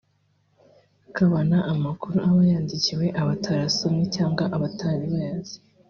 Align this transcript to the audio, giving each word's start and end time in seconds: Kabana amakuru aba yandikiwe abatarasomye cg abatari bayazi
Kabana 1.15 1.57
amakuru 1.73 2.17
aba 2.29 2.41
yandikiwe 2.51 3.05
abatarasomye 3.21 4.03
cg 4.13 4.37
abatari 4.57 5.05
bayazi 5.13 5.57